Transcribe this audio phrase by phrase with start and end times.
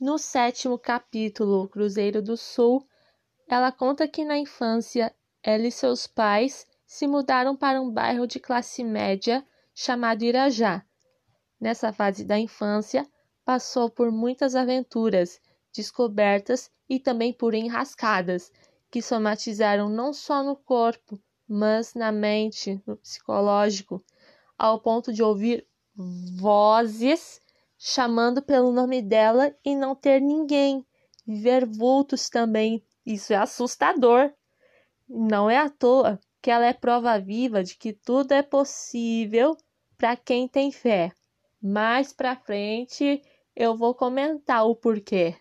[0.00, 2.84] No sétimo capítulo, Cruzeiro do Sul,
[3.48, 8.40] ela conta que na infância ela e seus pais se mudaram para um bairro de
[8.40, 10.84] classe média chamado Irajá.
[11.60, 13.08] Nessa fase da infância,
[13.44, 15.40] passou por muitas aventuras,
[15.72, 18.50] descobertas e também por enrascadas,
[18.90, 24.04] que somatizaram não só no corpo, mas na mente, no psicológico,
[24.58, 25.64] ao ponto de ouvir
[25.94, 27.40] vozes
[27.78, 30.86] chamando pelo nome dela e não ter ninguém,
[31.26, 32.84] ver vultos também.
[33.04, 34.32] Isso é assustador.
[35.08, 39.56] Não é à toa que ela é prova viva de que tudo é possível
[39.96, 41.12] para quem tem fé.
[41.62, 43.22] Mais para frente
[43.56, 45.36] eu vou comentar o porquê.